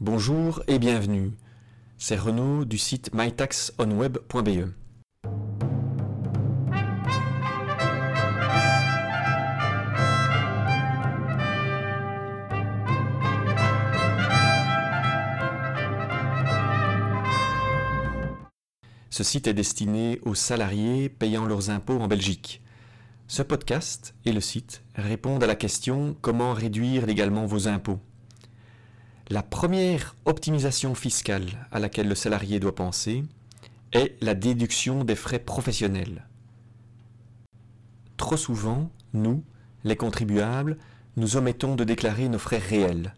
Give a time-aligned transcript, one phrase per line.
[0.00, 1.32] Bonjour et bienvenue.
[1.96, 4.70] C'est Renaud du site mytaxonweb.be.
[19.10, 22.62] Ce site est destiné aux salariés payant leurs impôts en Belgique.
[23.26, 27.98] Ce podcast et le site répondent à la question comment réduire légalement vos impôts.
[29.30, 33.24] La première optimisation fiscale à laquelle le salarié doit penser
[33.92, 36.26] est la déduction des frais professionnels.
[38.16, 39.44] Trop souvent, nous,
[39.84, 40.78] les contribuables,
[41.18, 43.14] nous omettons de déclarer nos frais réels.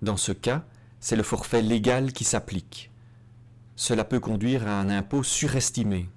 [0.00, 0.64] Dans ce cas,
[1.00, 2.92] c'est le forfait légal qui s'applique.
[3.74, 6.08] Cela peut conduire à un impôt surestimé.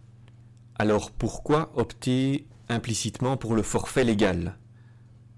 [0.76, 4.56] Alors pourquoi opter implicitement pour le forfait légal?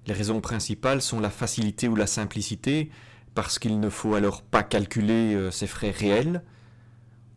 [0.08, 2.92] Les raisons principales sont la facilité ou la simplicité,
[3.36, 6.44] parce qu'il ne faut alors pas calculer euh, ses frais réels,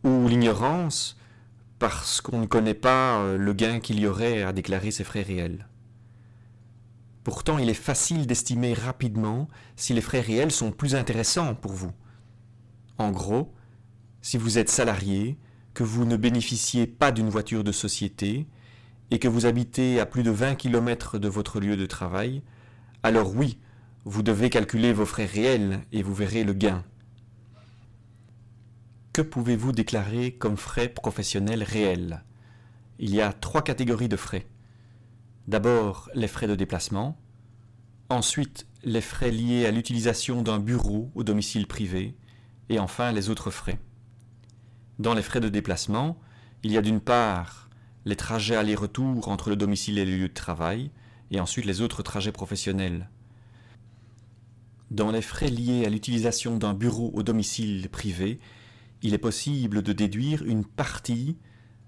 [0.03, 1.17] ou l'ignorance,
[1.79, 5.23] parce qu'on ne connaît pas euh, le gain qu'il y aurait à déclarer ses frais
[5.23, 5.67] réels.
[7.23, 11.91] Pourtant, il est facile d'estimer rapidement si les frais réels sont plus intéressants pour vous.
[12.97, 13.53] En gros,
[14.21, 15.37] si vous êtes salarié,
[15.73, 18.47] que vous ne bénéficiez pas d'une voiture de société
[19.11, 22.41] et que vous habitez à plus de 20 km de votre lieu de travail,
[23.03, 23.59] alors oui,
[24.09, 26.85] vous devez calculer vos frais réels et vous verrez le gain.
[29.11, 32.23] Que pouvez-vous déclarer comme frais professionnels réels?
[32.99, 34.47] Il y a trois catégories de frais.
[35.49, 37.19] D'abord les frais de déplacement,
[38.07, 42.15] ensuite les frais liés à l'utilisation d'un bureau au domicile privé,
[42.69, 43.77] et enfin les autres frais.
[44.99, 46.17] Dans les frais de déplacement,
[46.63, 47.69] il y a d'une part
[48.05, 50.91] les trajets aller-retour entre le domicile et le lieu de travail,
[51.29, 53.09] et ensuite les autres trajets professionnels.
[54.89, 58.39] Dans les frais liés à l'utilisation d'un bureau au domicile privé,
[59.01, 61.37] il est possible de déduire une partie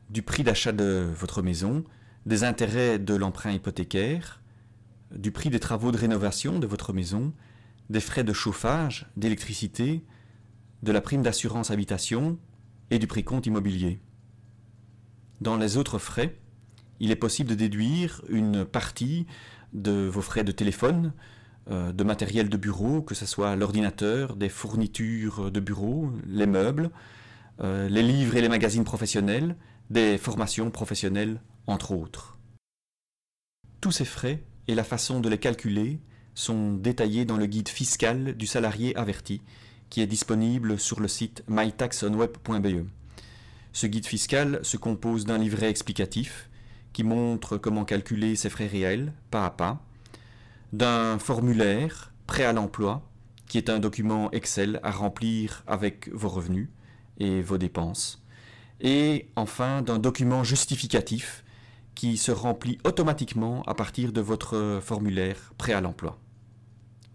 [0.09, 1.85] du prix d'achat de votre maison,
[2.25, 4.41] des intérêts de l'emprunt hypothécaire,
[5.15, 7.33] du prix des travaux de rénovation de votre maison,
[7.89, 10.03] des frais de chauffage, d'électricité,
[10.83, 12.37] de la prime d'assurance habitation
[12.91, 14.01] et du prix compte immobilier.
[15.39, 16.37] Dans les autres frais,
[16.99, 19.25] il est possible de déduire une partie
[19.73, 21.13] de vos frais de téléphone,
[21.69, 26.89] de matériel de bureau, que ce soit l'ordinateur, des fournitures de bureau, les meubles,
[27.61, 29.57] euh, les livres et les magazines professionnels,
[29.89, 32.37] des formations professionnelles, entre autres.
[33.81, 35.99] Tous ces frais et la façon de les calculer
[36.35, 39.41] sont détaillés dans le guide fiscal du salarié averti,
[39.89, 42.87] qui est disponible sur le site mytaxonweb.be.
[43.73, 46.49] Ce guide fiscal se compose d'un livret explicatif
[46.93, 49.85] qui montre comment calculer ses frais réels, pas à pas,
[50.73, 53.01] d'un formulaire prêt à l'emploi,
[53.47, 56.69] qui est un document Excel à remplir avec vos revenus
[57.17, 58.23] et vos dépenses,
[58.81, 61.43] et enfin d'un document justificatif
[61.95, 66.17] qui se remplit automatiquement à partir de votre formulaire prêt à l'emploi.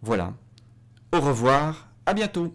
[0.02, 0.34] Voilà.
[1.12, 2.52] Au revoir, à bientôt